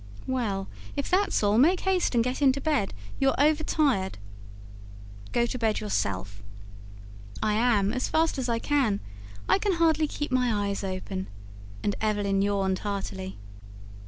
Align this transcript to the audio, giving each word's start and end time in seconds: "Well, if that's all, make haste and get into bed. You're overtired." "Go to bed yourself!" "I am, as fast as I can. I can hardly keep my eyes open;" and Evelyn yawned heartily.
"Well, 0.25 0.67
if 0.95 1.07
that's 1.11 1.43
all, 1.43 1.59
make 1.59 1.81
haste 1.81 2.15
and 2.15 2.23
get 2.23 2.41
into 2.41 2.59
bed. 2.59 2.91
You're 3.19 3.39
overtired." 3.39 4.17
"Go 5.31 5.45
to 5.45 5.59
bed 5.59 5.79
yourself!" 5.79 6.41
"I 7.43 7.53
am, 7.53 7.93
as 7.93 8.09
fast 8.09 8.39
as 8.39 8.49
I 8.49 8.57
can. 8.57 8.99
I 9.47 9.59
can 9.59 9.73
hardly 9.73 10.07
keep 10.07 10.31
my 10.31 10.51
eyes 10.67 10.83
open;" 10.83 11.27
and 11.83 11.95
Evelyn 12.01 12.41
yawned 12.41 12.79
heartily. 12.79 13.37